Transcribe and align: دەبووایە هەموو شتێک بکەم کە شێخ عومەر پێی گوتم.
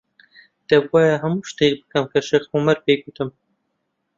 دەبووایە 0.69 1.15
هەموو 1.23 1.47
شتێک 1.51 1.73
بکەم 1.81 2.05
کە 2.11 2.19
شێخ 2.27 2.43
عومەر 2.53 2.77
پێی 2.85 2.97
گوتم. 3.03 3.29